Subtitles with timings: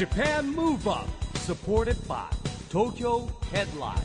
[0.00, 1.06] Japan Move Up
[1.40, 2.24] supported by
[2.70, 4.00] Tokyo Headline.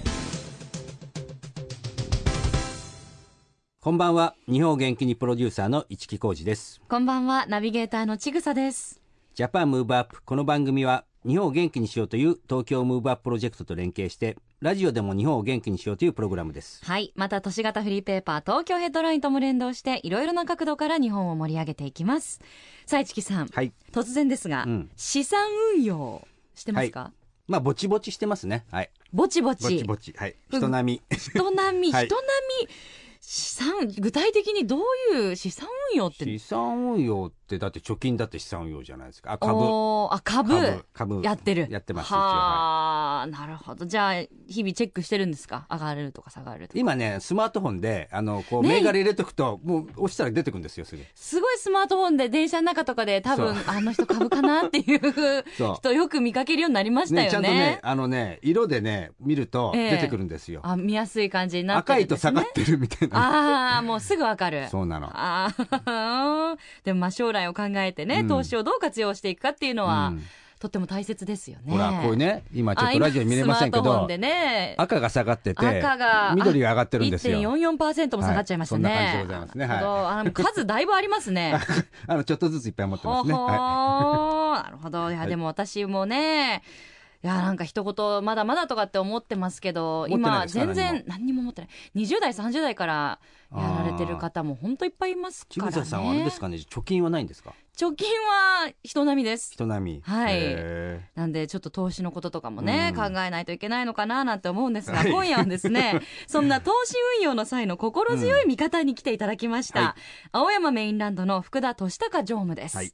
[3.79, 4.35] こんばんは。
[4.45, 6.81] 日本を元気にプロデューサーの一木広治です。
[6.89, 7.45] こんばんは。
[7.45, 9.01] ナビゲーターのちぐさです。
[9.35, 14.35] Japan Move Up この番組は日本を元気にしようという東京ムーブアッププロジェクトと連携して
[14.65, 16.83] ラジオでも日本を元気にしようというプログラムです。
[16.83, 17.13] はい。
[17.13, 22.41] また都市型フリーペーパー東京ヘッドラインとも連動していろいろな角度から日本を盛り上げていきます。
[22.87, 23.71] さあ市木さん、はい。
[23.91, 24.89] 突然ですが、うん。
[24.95, 25.39] 資産
[25.75, 27.11] 運用してますか、
[27.47, 28.65] まあぼちぼちしてますね。
[28.71, 28.89] はい。
[29.13, 29.61] ぼちぼち。
[29.61, 30.13] ぼちぼち。
[30.17, 30.35] はい。
[30.49, 31.15] 人並み。
[31.15, 32.07] 人並み、 はい。
[32.07, 32.27] 人並
[32.67, 32.73] み。
[33.21, 36.25] 資産具体的にどういう資産運用って？
[36.25, 39.33] 資産運用ってだって貯金だって資産運用じゃないですか。
[39.33, 39.61] あ株。
[39.61, 40.85] あ株株。
[40.93, 41.21] 株。
[41.23, 41.67] やってる。
[41.69, 42.15] やってます一応。
[42.17, 43.85] はあ、なるほど。
[43.85, 44.13] じゃあ
[44.47, 45.67] 日々チェックしてるんですか？
[45.71, 46.79] 上がるとか下がるとか。
[46.79, 51.03] 今ねスマートフォンであのこうね銘柄入れとくともう押したら出てくるんですよすぐ。
[51.13, 55.01] すごいスマートフォンで電車の中とかで多分あの人株かなっていう
[55.57, 55.75] そう。
[55.75, 57.31] 人よく見かけるようになりましたよね。
[57.31, 59.91] ちゃんとねあのね色でね見るとええ。
[59.91, 62.31] 出てくるんですよ、あ見やすい感じになって赤るんですね。
[62.31, 63.75] いと下がってるみたいな。
[63.75, 64.67] ああもうすぐわかる。
[64.69, 65.07] そうなの。
[65.13, 65.53] あ
[65.85, 68.27] あ でもまあ将来を考えてね、うん。
[68.27, 70.23] 投資をどう活用していくかっていうのは、うん。
[70.59, 71.71] とっても大切ですよね。
[71.71, 77.39] ほらこういうね今ちょっとラジオ見れませんけどね赤が下がってて赤が緑が上がってるんですよ。
[77.39, 78.89] 1.44%も下がっちゃいましたね。
[78.89, 79.65] はいそんな感じでございますね。
[79.65, 80.31] はい。
[80.31, 81.59] 数だいぶありますね。
[82.07, 83.33] あのちょっとずついっぱい持ってますね。
[83.33, 83.49] ほほー。
[83.51, 85.09] はなるほど。
[85.09, 86.94] いや、はいでも私もねい
[87.27, 91.69] やなんか一言まだまだとかって思ってますけど今全然何にも持ってない。
[91.95, 93.19] 20代30代から
[93.55, 95.71] やられてる方も本当いっぱいいますからね。
[95.71, 97.53] ささんはあれですかね貯金はないんですか？
[97.75, 99.51] 貯金は人並みです。
[99.51, 100.01] 人並み。
[100.01, 100.35] はい。
[100.37, 103.01] へなんでちょっと投資のこととかもね、うん。
[103.01, 105.11] 考えないといけないのかななんて思うんですが、はい。
[105.11, 110.01] 今夜はですね そんな投資運用の際の心強い味方に来ていただきました、はい。
[110.31, 112.93] 青山メインランドの福田俊孝常務です、ーはい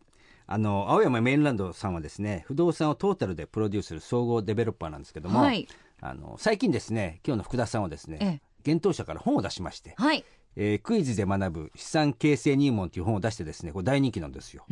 [0.52, 5.66] あの青山メインランドさんはですね不動産をトータルでプロデュースする総合デベロッパーなんですけども、はい。
[6.02, 8.42] あの最近ですね今日の福田さんはですね、ええ。
[8.66, 10.26] 幻冬舎から本を出しまして、はい。
[10.58, 14.66] えークイズで学ぶ資産形成入門という本を出してですねこれ大人気なんですよ。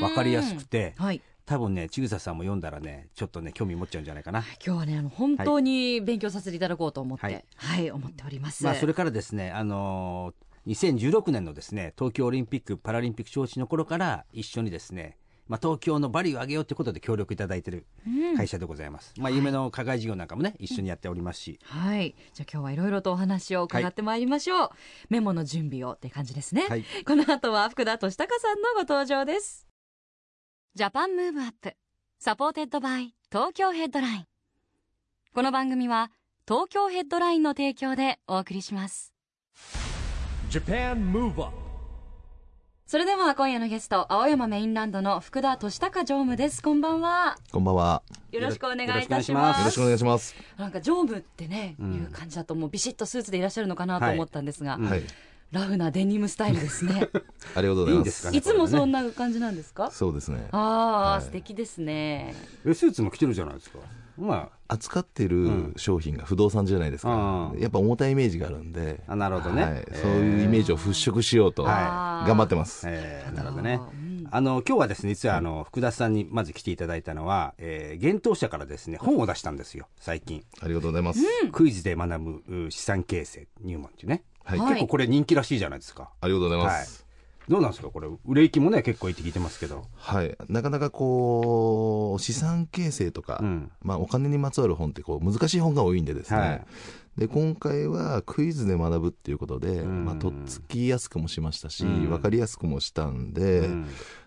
[0.00, 0.94] わわかりやすくて。
[0.96, 1.20] はい。
[1.44, 4.42] 多分ねちぐささんも読んだらねちょっとね興味持っちゃうんじゃないかな。
[4.64, 8.64] 今日はねあの本当に勉強させていただこうと思って、ははいい思っております。
[8.64, 15.16] まあそれからですねあのー2016年のですね東京オリンピック・パラリンピック招致の頃から一緒にですね
[15.48, 18.36] まあ、東京のバリューを上げようということで協力いただいているうん。
[18.36, 24.70] 会社でございます、まあ、夢の課外事業なんかもね一緒にやっておりますし、はい、じゃあ今日はいろいろとお話を伺ってまいりましょう、
[25.08, 26.84] メモの準備をって感じですね、はい。
[27.06, 29.66] この後は福田俊孝さんのご登場です。
[30.74, 34.26] Japan Move Up。Supported by 東京ヘッドライン。
[35.34, 36.10] この番組は
[36.48, 39.12] 東京ヘッドラインの提供でお送りします。
[40.50, 41.65] Japan Move Up
[42.86, 46.62] それでは今夜のゲスト青山メインランドの福田俊孝常務です。
[46.62, 47.36] こんばんは。
[47.50, 48.00] こんばんは。
[48.30, 49.58] よろしくお願いいたします。
[49.58, 50.36] よろしくお願いします。
[50.56, 51.94] なんか常務ってね、うん。
[51.94, 54.84] いう感じだともうビシッとスーツでいらっしゃるのかなと思ったんですが、うん。
[54.88, 55.02] はい。
[55.50, 57.08] ラフなデニムスタイルですね。
[57.56, 58.26] ありがとうございます。
[58.28, 59.90] いいねいつもそんなな感じなんですか？
[59.90, 60.46] そうですね。
[60.52, 61.22] ああ、はい。
[61.22, 62.36] 素敵ですね。
[62.64, 63.80] えスーツも着てるじゃないですか。
[64.16, 67.50] ま扱ってる商品が不動産じゃないですか。
[67.54, 67.60] うん。
[67.60, 69.02] やっぱ重たいイメージがあるんで。
[69.06, 69.62] あなるほどね。
[69.62, 69.72] はい。
[69.76, 72.86] えーそういうイメージを払拭しようとは頑張ってます。
[72.88, 73.80] えーなるほどね。
[73.92, 74.28] うん。
[74.30, 79.88] あの今日はですね実はあの福田さんにまず来ていただいたのは、えー、幻冬舎からですね本を出したんですよ。
[80.00, 80.44] 最近。
[80.60, 81.20] ありがとうございます。
[81.52, 84.58] クイズで学ぶう資産形成入門っていうね、はい。
[84.58, 84.68] はい。
[84.70, 86.10] 結構これ人気らしいじゃないですか。
[86.20, 87.05] ありがとうございます。
[87.48, 87.88] どうなんですか？
[87.88, 89.84] これ売れ行きもね結構いいって聞いてますけど。
[89.94, 90.36] はい。
[90.48, 93.70] なかなかこう、資産形成とか、うん。
[93.82, 96.38] まあお金にまつわる本ってこう難しい本が多いんでですね。
[96.38, 96.66] はい。
[97.16, 100.04] で今回はクイズで学ぶっていうことで、ん。
[100.04, 102.08] まあ、とっつきやすくもしましたし、うん。
[102.08, 103.86] 分かりやすくもしたんで、うん。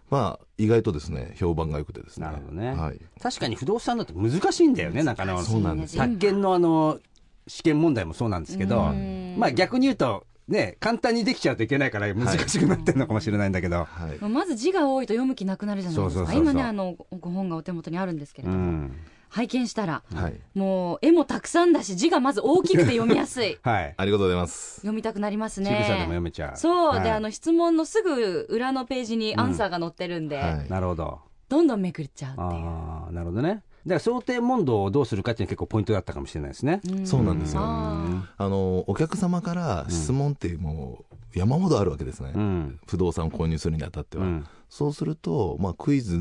[0.09, 2.25] まあ意外とですね評判が良くてですね。
[2.25, 2.71] なるほどね。
[2.73, 6.03] はい、確かに不動産だって難しいんだよねなんかあのそうなんですよ。
[6.03, 6.99] 宅建のあの
[7.45, 9.35] 試験問題もそうなんですけどうん。
[9.37, 13.87] まあ逆に言うとね簡単にできちゃうといけないから難しくなってるのかもしれないんだけど、は
[14.21, 16.19] い、まず字が多いと読む気なくなるじゃないですか。
[16.19, 16.41] そうそうそうそう。
[16.41, 18.95] 今ねあのご本がお手元にあるんですけれども、うん。
[19.29, 23.59] 拝見したらはい、もう絵もたくさんだし字がまず大きくて読みやすい。
[23.63, 23.93] はい。
[23.95, 24.77] ありがとうございます。
[24.77, 26.57] 読みたくなりますちぐさでもね読めちゃう。
[26.57, 27.03] そう、はい。
[27.03, 30.69] であの質問のすぐ裏のページにアンサーが載ってるんで、はい。
[30.69, 31.19] なるほど。
[31.47, 32.47] どんどんめくっちゃうっていう。
[32.65, 37.07] ああなるほどねだから想定問答をどうするかっていうのが結構ポイントだったかもしれないですね、ん。
[37.07, 37.61] そうなんですよ。
[37.63, 42.79] ああのお客様から質問ってもう山ほどあるわけですね、うん。
[42.87, 44.47] 不動産を購入するにあたっては、うん。
[44.69, 46.17] そうすると、まあ、クイズ、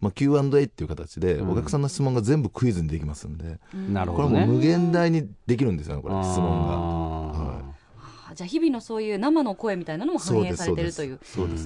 [0.00, 1.50] まあ、Q&A っていう形で、うん。
[1.50, 4.30] お客さんの質問が全部クイズにできますんで、ーなるほどね。
[4.30, 7.29] これはもう無限大にできるんですよねこれ質問が、
[8.34, 11.18] じゃあ日々のそういう生の声みたいなのも反映されてるという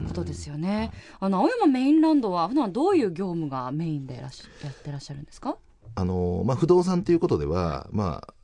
[0.07, 0.91] ことですよね。
[1.21, 5.57] あの青山メインランドは普段どういう業務がメインでいらっしやってらっしゃるんですか？
[5.97, 8.35] あのまあ、不動産ということでは、まあ、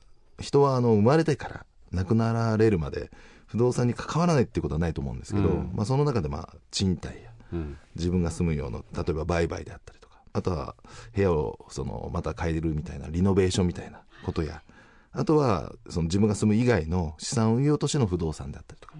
[0.41, 3.11] 人はあの生まれてから亡くなられるまで
[3.47, 10.77] 不動産に関わらないっていうことはないと思うんですけど、うんまあ、その中で、まあ、賃貸やうん自分が住むような例えば売買であったりとかあとは
[11.13, 14.63] 部屋をそのまた変えるみたいなリノベーションみたいなことや
[15.13, 18.95] あとはその自分が住む以外の資産運用としての不動産であったりとか、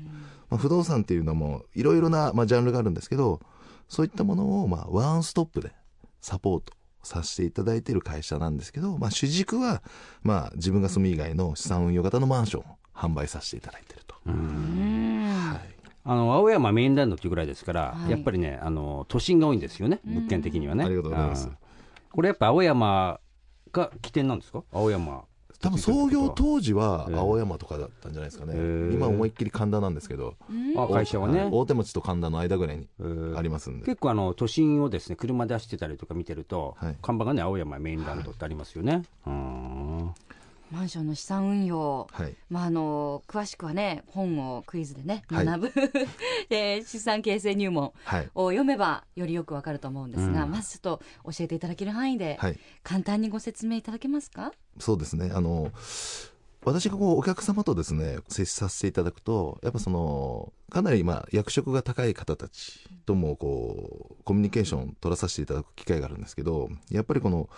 [0.49, 3.41] まあ、不動産っていうのもいろいろな、まあ、ジャンルがあるんですけど
[3.89, 5.73] そういったものを、まあ、ワンストップで
[6.21, 6.73] サポート
[7.03, 9.83] させていただいている会社なんですけど、まあ、主軸は、
[10.23, 14.17] まあ、自分が住む以外の資産運用型のマンションを販売させていただいていると。
[14.27, 15.75] はい。
[16.03, 18.11] あの青山メインランドっていうぐらいですから、はい。
[18.11, 21.47] やっぱりねあの都心が多いんですよね物件的にはね、ありがとうございます。
[21.47, 21.57] ん。
[22.11, 23.21] これやっぱ青山
[23.73, 24.63] が起点なんですか？
[24.73, 25.25] 青山
[25.61, 27.17] 多分創業当時はええ。
[27.17, 28.95] 青山とかだったんじゃないですかね、ええ。
[28.95, 30.35] 今思いっきり神田なんですけど、
[30.77, 36.97] あ会社はね、大手町と神田の間ぐらいにえーありますんで、結構あの都心をですね車で走ってたりとか見てると、はい。
[37.03, 40.15] 看板がね青山メインランドってありますよね、う ん
[40.71, 42.07] マンションの資産運用。
[42.13, 45.47] はい、まあ、あの詳しくはね本をクイズでねはい。
[45.47, 45.73] 学ぶ、
[46.49, 50.51] で資産形成入門はい、を読めばよりよくわかると思うんですが、うん。
[50.51, 54.53] まずちょっと教えていただける範囲で、はい、簡単にご説明いただけますか？
[54.79, 55.31] そうですね。
[55.35, 55.73] あの
[56.63, 67.49] 私がこうお客様とですね接しさせていただくとやっぱそのかなりまあ役職が高い方たちともこうコミュニケーションを取らさせていただく機会があるんですけどやっぱりこの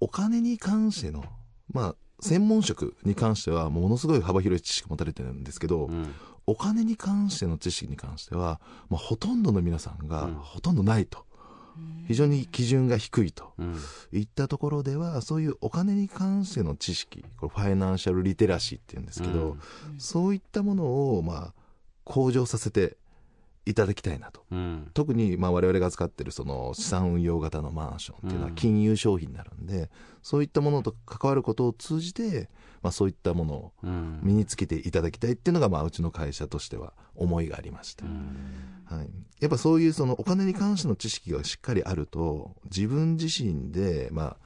[0.00, 1.22] お金に関しての
[1.70, 6.14] まあ専門職に関してはものすごい幅広い知識を持たれてるんですけど、うん。
[6.46, 10.34] お金に関しての知識に関しては、まあ、ほとんどの皆さんがうん。
[10.34, 11.24] ほとんどないと、
[12.08, 13.52] 非常に基準が低いと。
[13.58, 13.76] うん。
[14.12, 19.60] いったところではそういうお金に関しての知識これファイナンシャルリテラシーっていうんですけど、うん。
[19.98, 21.54] そういったものをまあ
[22.04, 22.96] 向上させて
[23.66, 24.44] いただきたいなと。
[24.50, 24.90] うん。
[24.94, 28.54] 特にまあ我々が扱ってるその資産運用型のマンションっていうのはうん。
[28.54, 29.90] 金融商品になるんで、
[30.22, 32.48] そういったものと関わることを通じて、
[32.82, 34.20] まあ、そういったものをうん。
[34.22, 39.10] 身につけていただきたいっていうのが、まあ、うちの会社としては思いがありまして、はい、
[39.40, 44.36] やっぱそういうそのお金に関しての知識がしっかりあると自分自身で、まあ、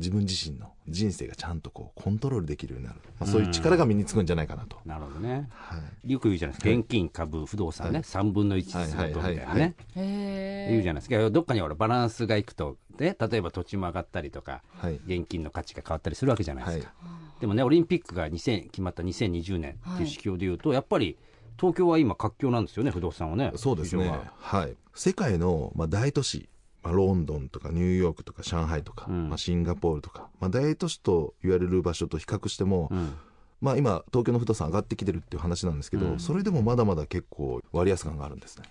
[0.00, 5.48] 自分自身の人生がちゃんとこうコントロールできるようになる、まあ、そういう力が身につくんじゃないかなと、なるほどね。
[5.52, 6.70] はい、よく言うじゃないですか。
[6.70, 8.02] 現金株不動産ね、はい。
[8.02, 9.74] 3分の1相当みたいなね。
[9.94, 11.30] 言うじゃないですか。
[11.30, 15.00] どっかにほらバランスがいくと、ね、例えば土地も上がったりとかはい。
[15.06, 16.82] 現金の価値が変わったりするわけじゃないですはい。
[16.82, 16.92] か、
[17.40, 21.18] でもねオリンピックが2000決まった2020年っていう指標でいうと、やっぱり
[21.58, 23.52] 東京は今活況なんですよね不動産はね。
[23.56, 24.10] そうですね。
[24.38, 26.48] はい、世界の、まあ、大都市、
[26.82, 29.28] まあ、ロンドンとかニューヨークとか上海とか、うん。
[29.28, 33.14] まあ、シンガポールとか、まあ、大都市と言われる場所と比較しても、うん。
[33.60, 36.18] まあ、今東京の不動産上がってきてるっていう話なんですけど、うん。
[36.18, 38.64] それでもまだまだ結構割安感があるんですね。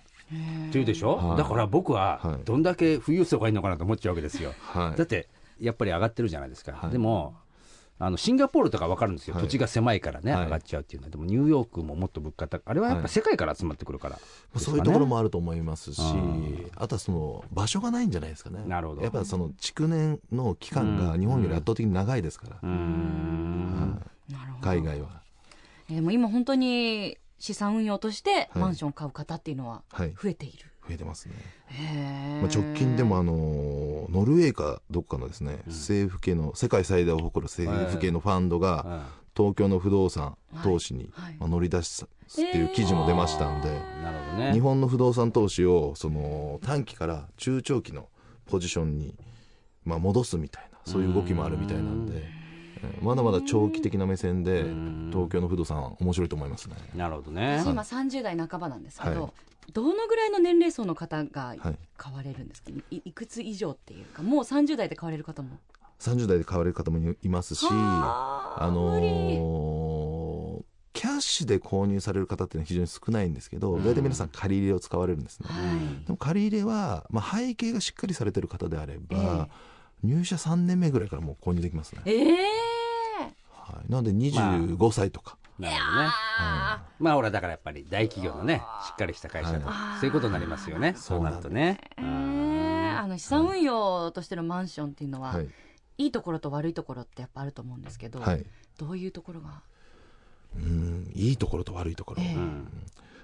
[0.68, 1.38] っていうでしょ、はい。
[1.38, 2.44] だから僕ははい。
[2.44, 4.98] どんだけ富裕層がいいのかなと思っちゃうわけですよ、はい。
[4.98, 5.28] だって
[5.60, 6.90] やっぱり上がってるじゃないですか、はい。
[6.90, 7.34] でも
[8.02, 9.44] あのシンガポールとか分かるんですよ、はい。
[9.44, 10.44] 土地が狭いからね、はい。
[10.44, 11.06] 上がっちゃうっていうの。
[11.08, 13.10] はでもニューヨークももっと物価高あれはやっぱはい。
[13.10, 14.20] 世界から集まってくるから、ま
[14.54, 16.70] あそういうところもああると思いますし、うん。
[16.76, 18.64] あとはその場所がないんじゃないですかね。
[18.66, 19.02] なるほど。
[19.02, 21.20] やっぱその築年の期間がうん。
[21.20, 24.66] 日本より圧倒的に長いですから、うーんなるほど。
[24.66, 25.22] 海外は。
[25.90, 28.48] えーでも今本当に資産運用としてはい。
[28.58, 31.34] マンションを買う方っていうのははい、増えている、増えてますね。
[32.42, 39.04] まあ、直近でもあのノルウェーかどっかのですね、政府系の世界最大を誇る政府系のファンドが
[39.36, 48.08] 東京の不動産投資に乗り出すっていう記事も出ましたんで、日本の不動産投資をその短期から中長期の
[48.46, 49.14] ポジションに
[49.84, 52.40] まあ戻すみたいなそういう動きもあるみたいなんで、えー
[53.02, 55.10] まだまだ長期的な目線でん。
[55.10, 56.76] 東京の不動産は面白いと思いますね。
[56.94, 57.58] なるほどね。
[57.58, 59.32] 私今30代半ばなんですけど、はい
[59.72, 61.78] どのぐらいの年齢層の方がはい。
[61.96, 65.58] 買われるんですか、いいくつ以上っていうかもう30代で買われる方も
[65.98, 70.30] ？30代で買われる方もいますし、はああのー
[70.92, 75.48] キャッシュで購入される方っていうのは非常に少ないんですけど、大体皆さん借り入れを使われるんですね。
[75.48, 76.04] はい。
[76.04, 82.02] でも借り入れは、まあ、背景がしっかりされてる方であれば、え入社3年目ぐらいからもう購入できますね。
[82.04, 82.36] ええ。
[83.50, 86.08] はい、なので25歳とか、なるほどね。
[86.38, 90.94] あまあ俺はだからやっぱり大企業のねしっかりした会社とはいそういうことになりますよね。
[90.96, 91.78] そうなるとね。
[91.96, 95.48] ーえーあの資産運用としてのマンションっていうのは、はい。
[95.96, 98.44] い、いところと悪いところってやっぱあると思うんですけど、はい、
[98.78, 99.62] どういうところが？
[100.56, 101.10] うん。
[101.14, 102.34] いいところと悪いところ、ええ。
[102.34, 102.68] うん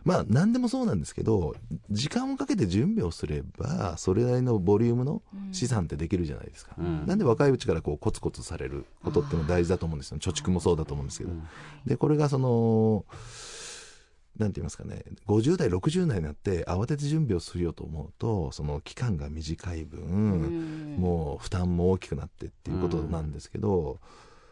[0.07, 1.57] まあ何でもそうなんですけど
[1.91, 5.21] 時間をかけて準備をすればそれなりのボリュームの
[5.51, 7.07] 資産ってできるじゃないですか、うん。
[7.07, 10.19] なんで若いうちからこうコツコツされることっていうのは大事だと思うんですよ。
[10.19, 11.33] 貯蓄もそうだと思うんですけど、
[11.87, 13.05] でこれがその
[14.39, 23.99] なんて言いますかね、50代、60代になって慌てて準備をするよと思うと、その期間が短い分、もう負担も大きくなってっていうことなんですけど、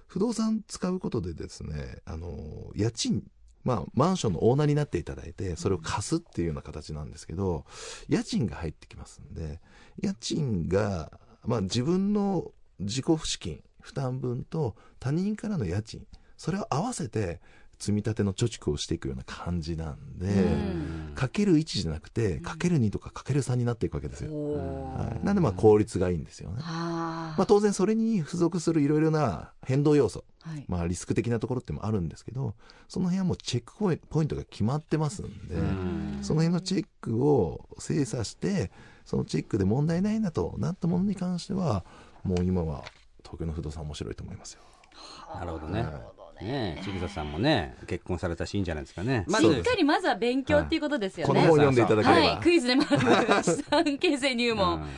[0.06, 2.28] 不動産使うことでですね、あの、
[2.74, 3.24] 家賃、
[3.64, 7.64] まあ、マンションのオーナーになっていただいて、それを貸すっていうような形なんですけど、
[8.08, 9.60] 家賃が入ってきますんで、
[10.00, 11.10] 家賃が、
[11.44, 16.06] まあ、自分の自己資金、負担分と他人からの家賃、
[16.36, 17.40] それを合わせて
[17.78, 20.28] 積み立ての貯蓄をしていくような感じなんで、
[21.14, 24.30] かける1じゃなくて、かける2とかかける3になっていくわけですよ。
[24.32, 26.58] はい、なんでまあ効率がいいんですよね。
[26.60, 32.54] あまあ、当然それに付属するいろいろな変動要素、はいまあ、リスク的なところってもあるんですけど
[32.86, 33.74] その辺はもうチェック
[34.08, 35.56] ポイントが決まってますんで、
[36.22, 38.70] その辺のチェックを精査して
[39.06, 41.84] そのチェックで問題ないなとなったものに関しては
[42.24, 42.84] もう今は
[43.22, 44.60] 東京の不動産面白いと思いますよ。
[45.34, 45.86] なるほどね。
[46.42, 49.24] ねえ、千草さんもね、結婚されたしいいんじゃないですかね。
[49.28, 51.28] ましっかりまずは勉強っていうことですよね。
[51.28, 52.96] この本を読んでいただければ、はい、クイズで学ぶ
[53.42, 54.80] 資産形成入門。
[54.80, 54.90] はい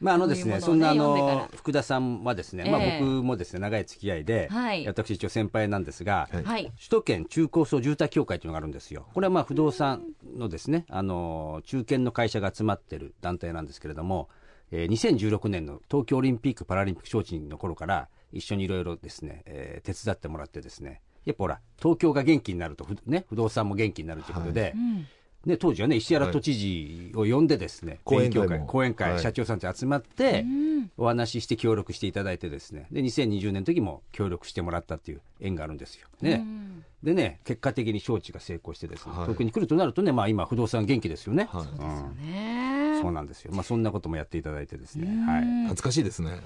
[0.00, 6.28] まああのですね、そいそうなあの福田さんはですね、ええまあ僕もですね長い付き合いで、はい私一応先輩なんですが。
[6.32, 9.06] 首都圏中高層住宅協会というのがあるんですよ。
[9.14, 10.02] これはまあ不動産
[10.36, 14.28] のですね、あの中堅の会社が集まってる団体なんですけれども、
[14.74, 24.72] えー2016年の東京オリンピック・パラリンピック招致の頃から一緒にいろいろですね、えー手伝ってもらってですね、やっぱほら東京が元気になるとふね不動産も元気になるということで。
[24.74, 25.06] うん。
[25.46, 29.20] ね、当時はね石原都知事を呼んでですね、講演会も勉強講演会、はい。
[29.20, 30.90] 社長さんたち集まって、うん。
[30.96, 32.86] お話しして協力していただいてですね。
[32.90, 36.08] で2020年の時も協力してもらったっていう縁があるんですよ。
[36.22, 36.42] ね。
[36.42, 36.84] うん。
[37.02, 39.22] でね結果的に招致が成功してですね、はい。
[39.24, 41.46] 東京に来るとなるとね、まあ、今不動産元気ですよね。
[41.52, 41.64] はい。
[41.64, 42.26] うん。
[42.26, 45.42] ねそうなんですよ、まあ、そんなこともやっていただいてですね、うんはい。
[45.68, 46.40] 懐かしいですね。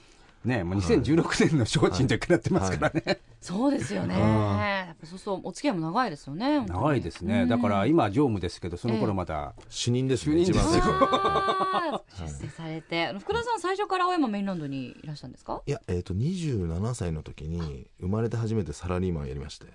[0.44, 4.18] ねもう2016年の招致の時からやってますからね、 そうですよね。
[4.18, 6.64] やっぱそうそう、お付き合いも長いですよね。
[6.66, 10.78] 長いですね、だから今、常務ですけど、その頃まだ、主任ですね、主任です。
[10.78, 10.84] よ
[12.18, 15.62] 出世されて、福田さん最初から青山メインランドにいらしたんですか？
[15.66, 19.66] いや、えっ、と、27歳の時に生まれて初めてサラリーマンをやりまして、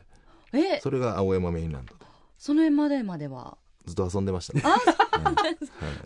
[0.54, 2.06] え、それが青山メインランドで。
[2.38, 3.58] その辺までまでは？
[3.86, 4.64] ずっと遊んでましたね。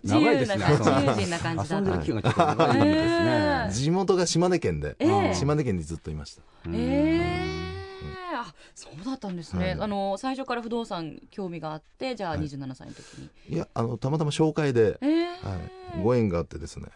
[0.02, 1.92] 自長いですね由な感じ、自由人な感じだ遊んで。
[1.92, 3.68] る期間がちょっと長いんですね。
[3.72, 6.42] 地元が島根県で、ええ島根県にずっといました。
[6.72, 7.20] え
[7.54, 7.68] え
[8.34, 9.64] あ、そうだったんですね。
[9.64, 13.04] はいあの最初から不動産興味があって、じゃあはい27歳の時
[13.48, 13.54] に。
[13.54, 15.56] いや、あの、たまたま紹介で、ええは
[15.98, 16.86] い、ご縁があってですね。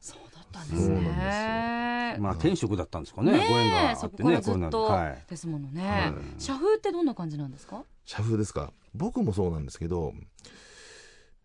[0.00, 2.16] そうだったんですそうね。
[2.18, 5.24] まあ、転職だったんですかね、ねえご縁があそってね、こからずっとはい。
[5.28, 5.88] ですものね。
[5.88, 7.84] はい社風ってどんな感じなんですか？
[8.04, 10.14] 社風ですか僕もそうなんですけど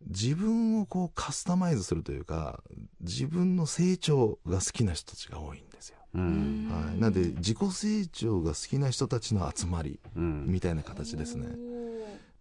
[0.07, 2.62] 自分をこうカスタマイズするというか
[3.01, 6.69] 自分の成長が好きな人たちが多いんですよ、うん。
[6.72, 10.45] はい、なんで自己成長が好きな人たちの集まりうん。
[10.48, 11.48] みたいな形ですね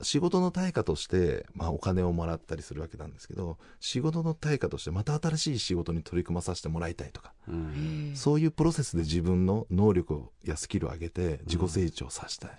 [0.02, 12.54] 仕事の対価として、まあ、お金をもらったりするわけなんですけど仕事の対価としてまた新しい仕事に取り組まさせてもらいたいとかうんそういうプロセスで自分の能力やスキルを上げて自己成長させたいっ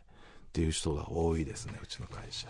[0.54, 2.48] ていう人が多いですねうちの会社。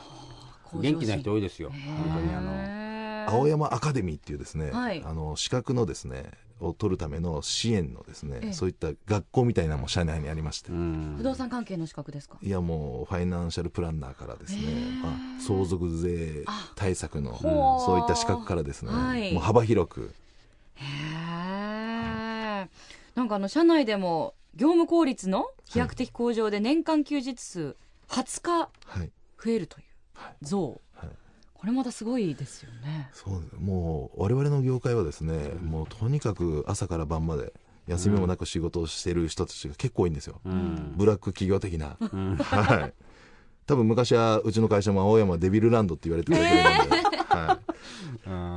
[0.73, 1.69] 元気な人多いですよ。
[1.69, 2.92] 本当にあの。
[3.25, 5.03] の青山アカデミーっていうですね、はい。
[5.05, 8.53] あの資格のですねを取るための支援のですね、ええ。
[8.53, 11.15] そういった学校みたいなのも社内にありまして、うん。
[11.17, 12.37] 不動産関係の資格ですか？
[12.41, 17.37] いやもうファイナンシャルプランナーからですねへえ、まあ、相続税対策の
[17.85, 19.33] そういった資格からですね、はい。
[19.33, 20.13] もう幅広く。
[20.75, 22.69] へえ。
[23.15, 27.75] なんかあの社内でも業務効率の飛躍的向上で年間休日数
[28.07, 29.11] 20日はい。
[29.43, 29.85] 増えるという
[30.41, 30.69] 増。
[30.69, 30.79] はい
[31.63, 33.09] これまたすごいですよね。
[33.13, 37.53] そうですもう我々の業界はですね、もうとにかく朝から晩まで
[37.87, 40.93] 休みもなく仕事をしてる人たちが結構多いんですよ、うん。
[40.97, 42.93] ブラック企業的な、うんはい。
[43.65, 46.97] 多分昔はうちの会社も青山デビルランドって言われてたぐらいなんで、
[47.29, 47.59] は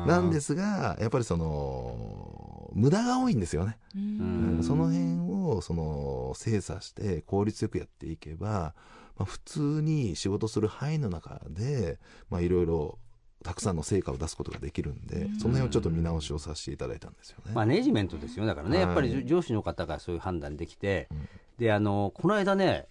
[0.05, 0.09] い。
[0.09, 3.79] なんですが、やっぱりその、無駄が多いんですよね。
[3.95, 8.75] ううんんその辺を、その、精査して効率よくやっていけば、
[9.19, 11.99] まあ、普通に仕事する範囲の中で、
[12.31, 12.99] まあ、いろいろ、
[13.45, 17.53] たくさんの成果を出すことができるんで、その辺をちょっと見直しをさせていただいたんですよね。
[17.55, 18.45] マネジメントですよ。
[18.47, 18.87] だからね、はい。
[18.87, 21.29] やっぱり上司の方がそういう判断できて、ん。
[21.59, 22.87] であのこの間ね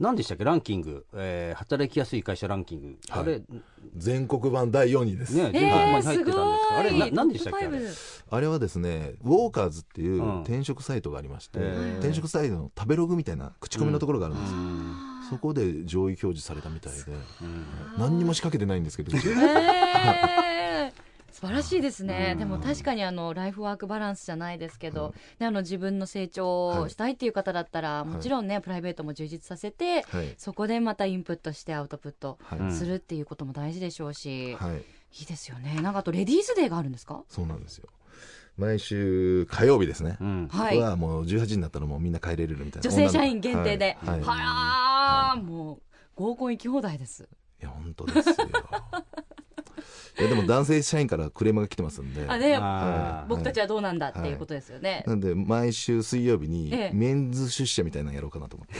[0.00, 0.44] 何でしたっけ？
[0.44, 3.22] ランキング、えー働きやすい会社ランキング、はい。
[3.22, 3.42] あれ
[3.96, 5.34] 全国版第4位です。
[5.34, 6.98] ねえ全国まー、すで入ってたんごですかあれい。
[6.98, 7.66] な何でしたっけ？
[7.66, 7.80] あれ。
[8.30, 10.40] あれはですね、ウォーカーズっていううん。
[10.42, 14.56] 転職サイトがありまして、へー転職サイトの食べログみたいな口コミのところがあるんですよ。
[14.56, 14.83] うん
[15.30, 16.98] そこで上位表示されたみたいで、
[17.42, 17.64] うん
[17.98, 20.92] 何にも仕掛けてないんですけど、えー。
[21.32, 22.30] 素晴らしいですね。
[22.34, 22.38] うん。
[22.38, 30.34] でも確かにあのライフワークバランスじゃないですけど、ね、あの自分の成長をしたいっていう方だったら、もちろんねプライベートも充実させて、はい。
[30.38, 35.80] そこでまたインプットしてアウトプットはい、うんするっていうことも大事でしょうし、はい、いいですよね。
[35.82, 37.24] なんかあとレディースデーがあるんですか？
[37.28, 37.88] そうなんですよ
[38.56, 40.48] 毎週火曜日ですね、うん。
[40.48, 42.90] はもう18になったらもうみんな帰れるみたいな。
[42.90, 44.20] 女性社員限定で、はいはい。
[44.20, 45.80] いはらーもう
[46.14, 47.28] 合コン行き放題です。
[47.64, 48.34] や本当ですよ
[50.18, 52.24] いやでも男性社員からクレームが来てますんで。
[52.28, 53.28] あねあー。
[53.28, 56.94] 僕たちはどうなんだっていうことですよね、なんで毎週水曜日にええ。
[56.94, 58.74] メンズ出社みたいなのやろうかなと思って。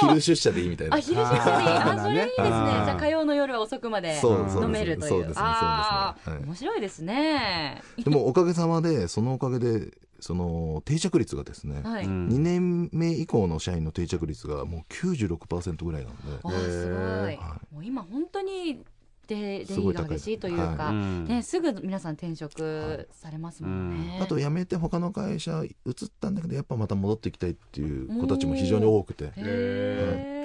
[0.00, 0.96] 昼出社でいいみたいな。
[0.96, 1.68] あ昼出社でいい。
[1.68, 2.40] あそれいいですね。
[2.40, 5.08] じゃあ火曜の夜は遅くまでそうそう飲めるという。
[5.08, 5.34] そうですね。
[5.38, 6.46] あそうですね。
[6.48, 7.82] 面白いですね。
[8.02, 12.28] でもおかげさまでそのおかげでその定着率がですね、はい、うん。
[12.28, 16.40] 2年目以降の社員の定着率がもう96%ぐらいなので。
[16.42, 18.84] あーすごい、はもう今本当に
[19.28, 29.34] 出出すごい高いが激しいというか、うんね、すぐ皆さん転職されますもんね、あと辞めて他の会社移ったんだけどやっぱまた戻っていきたいっていう子たちも非常に多くて、はい。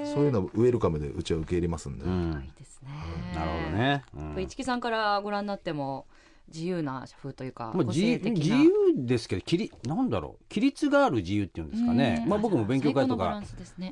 [0.06, 2.44] そういうのはウェルカムでうちは受け入れますんで、うん。
[2.46, 2.90] いいですね。
[3.34, 4.04] なるほどね、
[4.36, 4.44] うん。
[4.44, 6.06] 市木さんからご覧になっても
[6.48, 8.58] 自由な社風というか個まあ自由性的な。
[8.58, 12.22] 自由ですけどきりなんだろう規律がある自由っていうんですかね。
[12.24, 13.42] うんまあ僕も勉強会とか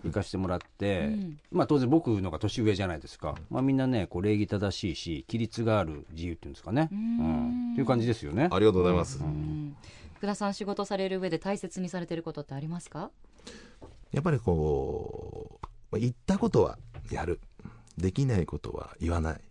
[0.03, 1.39] 行かしてもらって、うん。
[1.51, 7.69] まあ当然僕のが年上じゃないですか、まあみんなねこう礼儀正しいし規律がある自由っていうんですかね、ううん。
[7.69, 7.71] ん。
[7.73, 8.49] っていう感じですよね。
[8.51, 9.75] ありがとうございます、うん。
[10.15, 13.11] 福田さん仕事される上で大切にされてることってありますか？
[14.11, 16.77] やっぱりこうまあ言ったことは
[17.11, 17.39] やる。
[17.97, 19.41] できないことは言わない、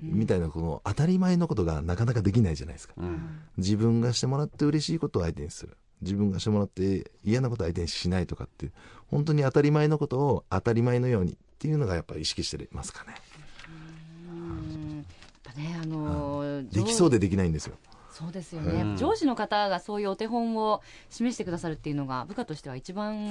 [0.00, 2.94] みたいなこの当たり前のことがなかなかできないじゃないですか。
[2.96, 3.40] うん。
[3.56, 5.76] 自分がしてもらって嬉しいことを相手にする。
[6.02, 8.72] 自分がしてもらって嫌なことを相手にしないとかっていう
[9.08, 13.14] 本当に当たり前のことを当たり前のようにっていうのがやっぱり意識してますかね。
[14.30, 14.96] うん。
[14.96, 15.04] やっ
[15.54, 17.76] ぱねあのーできそうでできないんですよ。
[18.10, 18.96] そうですよね、うん。
[18.96, 23.26] 上司の方がそういうお手本を示してくださるっていうのが部下としては一番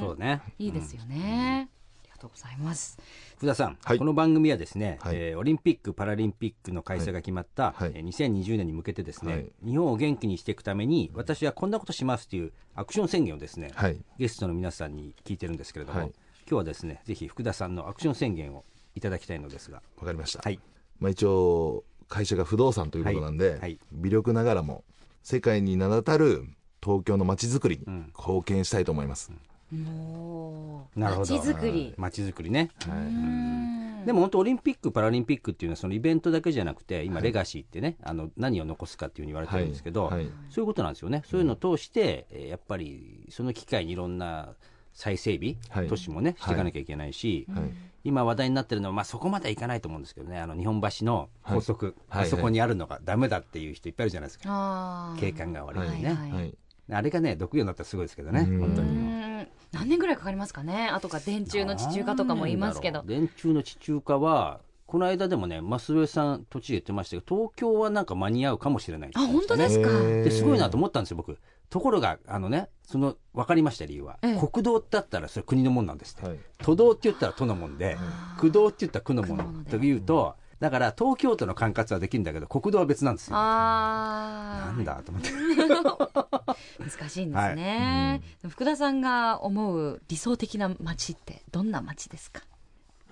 [0.60, 1.70] いいですよね、
[2.16, 2.98] がとうございます。
[3.38, 4.00] 福田さん、はい。
[4.00, 5.16] この番組はですね、はい。
[5.16, 7.92] えーオリンピック・パラリンピックの開催が決まった、はい。
[7.94, 9.52] えー2020年に向けてですね、はい。
[9.66, 13.98] 日本を元気にしていくために私はこんなことしますというアクション宣言をですね、はい。
[14.18, 16.10] ゲストの皆さんに聞いてるんですけれども、はい。
[16.48, 18.64] 今日はですねぜひ福田さんのアクション宣言を
[18.96, 19.82] いただきたいのですが。
[19.98, 20.60] わかりました、はい。
[21.00, 23.60] まあ、一応会社が不動産ということなんで、はい。
[23.60, 23.80] はい。
[23.92, 24.84] 微力ながらも
[25.24, 26.46] 世界に名だたる
[26.82, 28.14] 東京の街づくりにうん。
[28.18, 29.40] 貢献したいと思います、もう
[29.72, 31.36] なるほど。
[31.36, 34.06] 街づくり、街づくりね、うーん。
[34.06, 40.18] でも本当オリンピック・パラリンピックっていうのはそのイベントだけじゃなくて今レガシーってね、あの何を残すかっていうふうに言われてるんですけど、はい。
[40.18, 40.28] はい。
[40.50, 41.24] そういうことなんですよね。
[41.26, 44.54] そういうのを通して、えーやっぱりその機会にいろんな
[44.94, 45.88] 再整備、はい。
[45.88, 47.64] 都市もねしていかなきゃいけないし、はい。
[48.04, 50.40] 今話題になってるのは、まあ、そこまではいかないと思うんですけどね。
[50.40, 52.24] あの日本橋の高速、はい。
[52.26, 56.32] あそこにあるのがダメだっていう人いっぱいいるじゃないですか、景観が悪いね、はい。
[56.32, 56.58] はい。
[56.92, 58.42] あれがね毒用になったらすごいですけどね。
[58.60, 59.48] 本当に。
[59.76, 60.90] ん何年ぐらいかかりますかね？
[60.92, 63.04] あとか電柱の地中化とかも言いますけど。
[63.06, 71.38] 電柱の地中化はこの間でもね増上さん途中で言ってましたけど東京はなんか間に合うかもしれないってあ本当ですか、ですごいなと思ったんですよ僕。
[71.72, 74.40] ところがあのねその分かりました理由は、ええ。
[74.40, 76.40] 国道だったらそれ国のもんなんですって、はい。
[76.60, 77.98] 都道って言ったら都のもんで
[78.38, 83.36] 区道って言ったら区のもんというとだから東京都の管轄はできるんだけど国道は別なんですよ。
[83.38, 84.76] あー。
[84.78, 85.30] なんだと思って。
[86.80, 92.42] 難しいんですね、でも福田さんが思う理想的な街ってどんな街ですか？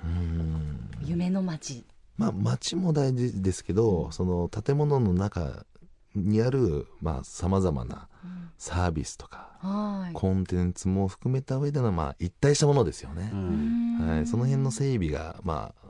[0.03, 0.89] うん。
[1.03, 1.85] 夢の街。
[2.17, 5.65] まあ街も大事ですけど、その建物の中
[6.15, 6.87] にある
[7.23, 8.07] さまざ、まな
[8.57, 10.13] サービスとか、はい。
[10.13, 13.31] コンテンツも含めた上での、まあ、一体したものですよね。
[13.33, 14.07] う、ん。
[14.07, 15.89] はい、その辺の整備が、まあ、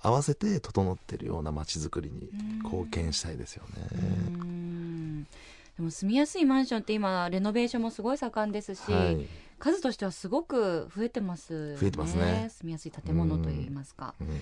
[0.00, 2.28] 合わせて整ってるような街づくりに
[2.62, 5.24] 貢献したいですよね、うん。
[5.24, 9.26] でも住みやすいマンションって今レノベーションもすごい盛んですし、はい。
[9.58, 11.76] 数としてはすごく増えてますよね。
[11.76, 12.48] 増えてますね。
[12.50, 14.28] 住みやすい建物といいますか、うん。
[14.28, 14.36] うん。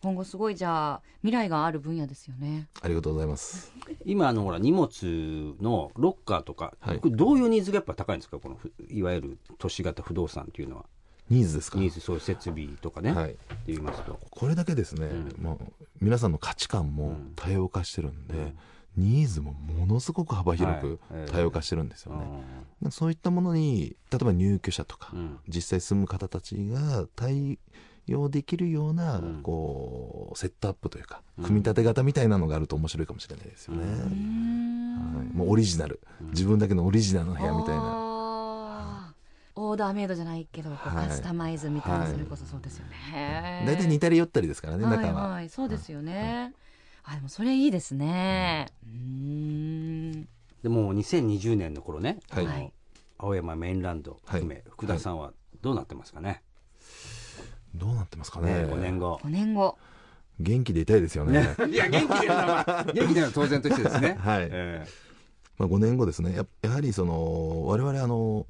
[0.00, 2.68] 今後すごいじゃあ未来がある分野ですよね。
[2.80, 3.72] ありがとうございます。
[4.04, 4.88] 今あのほら荷物
[5.60, 6.98] のロッカーとか、はい。
[7.00, 8.38] これどういうニーズがやっぱ高いんですか？
[8.38, 10.84] このふいわゆる都市型不動産っていうのは
[11.30, 11.78] ニーズですか？
[11.78, 13.30] ニーズそういう設備とかね、はい。
[13.30, 14.18] って言いますと。
[14.30, 15.42] これだけですね、うん。
[15.42, 17.32] もう皆さんの価値観もうん。
[17.34, 18.58] 多様化してるんで、うん。
[18.96, 20.98] ニーズもものすごく幅広くはい。
[21.22, 21.32] ええ。
[21.32, 22.24] 多様化してるんですよね、
[22.82, 25.38] うそういったものに例えば入居者とか、ん。
[25.48, 27.58] 実際住む方たちが対
[28.12, 29.40] 応できるような、うん。
[29.42, 31.44] こうセットアップというかうん。
[31.44, 35.16] 組み立て型みたいなのがあると面白いかもしれないですよね、うん。
[35.16, 36.26] はい、もうオリジナル、うん。
[36.28, 38.13] 自分だけのオリジナルの部屋みたいな
[39.56, 42.12] オーダーメイドじゃないけどカスタマイズみたいな、はい。
[42.12, 43.64] それこそそうですよね。
[43.66, 45.48] 大体似たり寄ったりですからね、はい中は、はい。
[45.48, 46.52] そうですよね、
[47.04, 48.66] あでもそれいいですね。
[48.84, 50.28] うーん。
[50.62, 52.46] でもう2020年の頃ね、はい。
[52.46, 52.72] あの
[53.18, 54.64] 青山メインランド含め、はい。
[54.70, 56.42] 福田さんはどうなってますかね、
[57.74, 58.52] どうなってますかね？
[58.52, 59.20] ね5年後。
[59.22, 59.78] 5年後。
[60.40, 61.54] 元気でいたいですよね。
[61.70, 64.16] いや元気でるのは元気でるのは当然としてですね。
[64.20, 64.48] はい。
[64.50, 64.84] え
[65.58, 66.34] まあ、5年後ですね。
[66.34, 68.46] ややはりその我々あの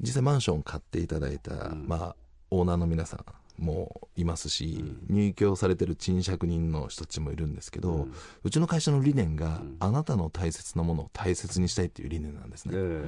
[0.00, 1.84] 実際マンション買っていただいた、うん。
[1.86, 2.16] まあ、
[2.50, 5.16] オーナーの皆さんもいますし、うん。
[5.16, 7.96] 入居されてる賃借人の人たちもいるんですけど、えう
[8.44, 9.76] うんちの会社の理念が、ん。
[9.80, 13.04] あなたの大切なものを大切にしたいっていう理念なんですね、え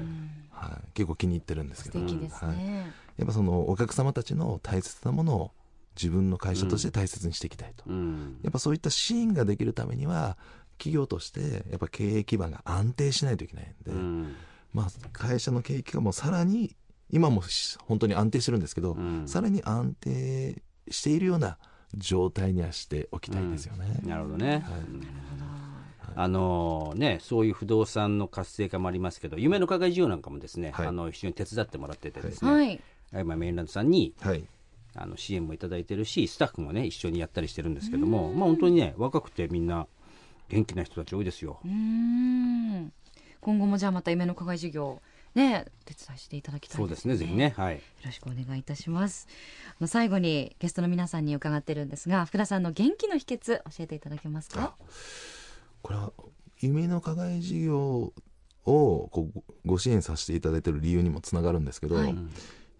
[0.50, 2.00] はい、結構気に入ってるんですけど。
[2.00, 5.50] 素敵ですはい、ね、やっぱそのお客様たちの大切なものを
[5.96, 8.38] 自分の会社として大切にしていきたいと、えうん。
[8.42, 10.36] やっぱそういったシーンができるためには
[10.78, 14.36] 企業としてやっぱ経営基盤が安定しないといけないんで、うん
[14.72, 16.76] まあ、会社の経営基盤もさらに
[17.10, 19.28] 今もし本当に安定してるんですけど、うん。
[19.28, 21.58] さらに安定しているような
[21.96, 24.00] 状態にはしておきたいですよね。
[24.04, 24.80] なるほどね、はい。
[24.80, 25.06] うん。
[26.14, 30.86] あのね、そういう不動産の活性化もありますけど夢の課外事業なんかもですね、はい。
[30.86, 32.80] あの非常に手伝ってもらっててですね、はい。
[33.12, 34.44] 今メインランドさんにはい。
[34.94, 39.86] あの支援もいただいてるしスタッフもね一緒にやったりしてるんですけども、まあ、本当にね若くてみんな
[40.48, 41.60] 元気な人たち多いですよ。
[41.64, 41.68] う。
[41.68, 42.92] ーん
[43.40, 45.00] 今後もじゃあまた夢の課外授業
[45.34, 49.28] ね手伝いしていただきたいそうですねぜひね、はい、よろしくお願いいたします。
[49.70, 54.74] あの最後にゲストの皆さんに伺ってるんですが福田さんの元気の秘訣教えていただけますか？
[55.82, 56.12] これは
[56.60, 58.12] 夢の課外事業
[58.66, 62.14] をこうご支援させていただいている理由にもつながるんですけど、はい。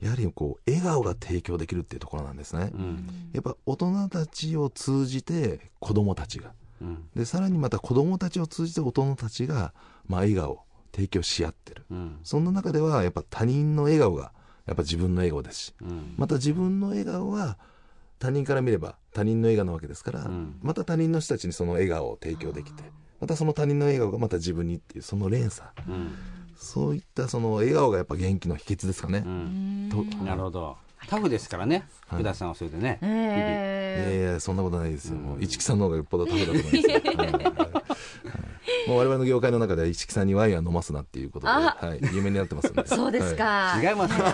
[0.01, 2.71] やはりこう笑顔が提供できるっていうところなんですね。
[2.73, 3.31] うん。
[3.33, 6.53] やっぱ大人たちを通じて子供たちが。
[6.81, 7.09] うん。
[7.15, 9.75] でさらにまた子供たちを通じて大人たちが、
[10.11, 10.61] まあ、笑顔を
[10.93, 11.85] 提供し合ってる。
[11.89, 12.19] うん。
[12.25, 14.33] そんな中ではやっぱ他人の笑顔が
[14.67, 15.75] やっぱ自分の笑顔ですし。
[15.81, 16.15] うん。
[16.17, 17.59] また自分の笑顔は
[18.19, 20.59] 他人から見れば他人の笑顔なわけですから、うん。
[20.63, 22.83] また他人の人たちにその笑顔を提供できて
[23.21, 25.69] またその他人の笑顔がまた自分にっていうその連鎖。
[25.89, 26.15] うん。
[26.57, 29.21] そういったその笑顔がやっぱ元気の秘訣ですかね。
[30.25, 30.77] なるほど。
[31.09, 32.19] タフですからねはい。
[32.21, 35.23] 福田さんはそれでね、えいえやいやそんなことないですよ、うん。
[35.23, 36.77] もう一木さんの方がよっぽどタフだと思います
[37.17, 37.80] はい
[38.91, 44.25] もう我々の業界の中では一木さんにワインは飲ますなっていうことで、あはい、有名になってますんでそうですか、違いますよ。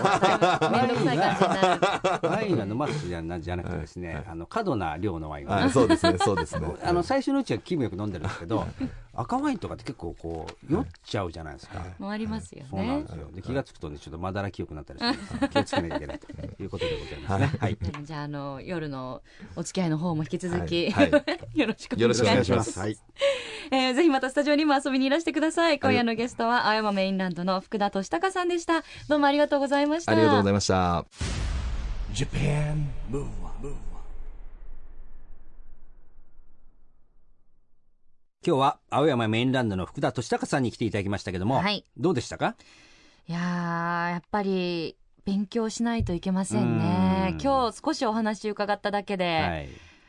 [0.73, 2.29] めんどくさい感じになる。
[2.29, 4.25] ワインは飲ますじゃなじゃなくてですね、はい。
[4.31, 5.61] あの過度な量のワインをね。
[5.63, 6.67] はい、そうですねそうですね。
[6.83, 8.67] あの最初のうちは気分よく飲んでるんですけど
[9.19, 13.31] 赤ワインとかって結構こう酔っちゃうじゃないですか、もありますよそうなんねですよ。
[13.33, 15.49] で気がつくとねちょっとまだら記憶になったりするんです。
[15.49, 17.53] 気をつけなきゃいけないということでございます。
[17.55, 19.23] ねはい、じゃああの夜の
[19.57, 20.87] お付き合いの方も引き続き、
[21.55, 22.73] よろしくよろしくお願いしまます。
[22.73, 22.79] す。
[22.79, 22.99] はい、
[23.71, 25.81] えーぜひまたスタジオにも遊びにいらしてください。
[25.81, 28.83] 今夜のゲストは青山メインランドの福田俊孝さんでした。
[29.09, 30.13] どうもありがとうございました。
[30.13, 31.07] ありがとうございました。
[32.13, 33.75] Japan Move Up,
[38.47, 41.85] 今日は青山メインランドの福田俊孝さんに来ていただきましたけども、はい。
[41.97, 42.55] どうでしたか？
[43.29, 47.31] いやーやっぱり勉強しないといけませんね。
[47.33, 47.41] うん。
[47.43, 49.69] 今日少しお話伺っただけで、はい。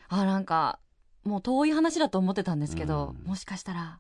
[0.10, 0.78] あなんか
[1.24, 3.28] もう遠い話だと思ってたんですけど、うん。
[3.28, 3.98] もしかしたら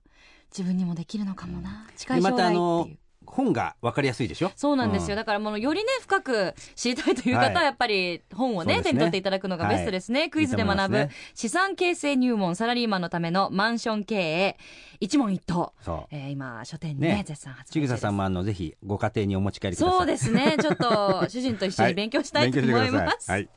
[0.51, 4.51] 自分にもできるのかもな、近い将来っていう、本が分かりやすいでしょ？
[4.55, 5.17] そうなんですよ、うん。
[5.17, 7.63] だからもうよりね深く知りたいという方ははい。
[7.65, 8.93] やっぱり本をね,、そうですね。
[8.93, 14.57] 手に取っていただくのがベストですね、クイズで学ぶ資産形成入門サラリーマンのためのマンション経営
[14.99, 16.15] 一問一答、そう。
[16.15, 17.23] えー今書店にねね。
[17.25, 19.97] 絶賛発売ちぐささんももあのぜひご家庭にお持ち帰りください。
[19.97, 20.55] そうですね。
[20.59, 23.49] ちょっと主人と一緒に 勉強したいと思います、はい。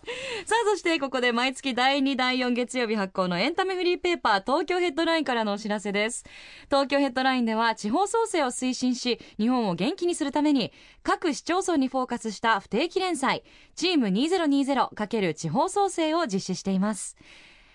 [0.44, 6.24] さあそしてここで毎月第2第4月曜日発行のエンタメフリーペーパー東京ヘッドラインからのお知らせです。
[6.66, 13.42] 東京ヘッドラインでは地方創生を推進し日本を元気にするために各市町村にフォーカスした不定期連載
[13.74, 17.16] チーム 2020× 地方創生を実施しています。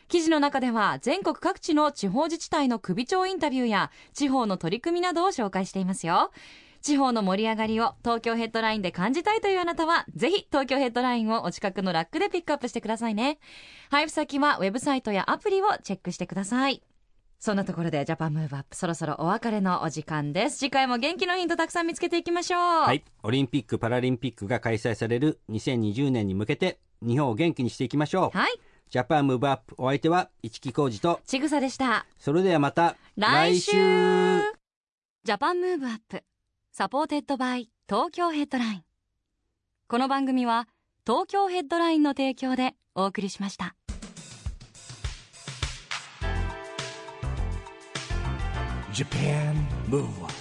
[0.07, 6.31] 記事の中では全国各地の地方自治体の首長インタビューや地方の取り組みなどを紹介していますよ。
[6.81, 13.39] 地方の盛り上がりを東京ヘッドラインで感じたいというあなたはぜひ東京ヘッドラインをお近くのラックでピックアップしてくださいね。
[13.89, 16.83] 配布先はウェブサイトやアプリをチェックしてください。
[17.45, 20.57] そんなところでジャパンムーブアップそろそろお別れのお時間です。
[20.57, 22.59] 次回も元気のヒントたくさん見つけていきましょう。
[22.59, 28.59] はい、オリンピック・パラリンピックが開催される2020年に向けて日本を元気にしていきましょう、はい。
[28.89, 32.07] Japan Move Up お相手は一木広治とちぐさでした。
[32.17, 33.73] それではまた来週。
[33.73, 34.41] 来
[35.23, 36.23] Japan Move Up
[36.71, 38.83] supported by 東京ヘッドライン。
[39.87, 40.67] この番組は
[41.05, 43.75] 東京ヘッドラインの提供でお送りしました
[48.95, 50.34] Japan Move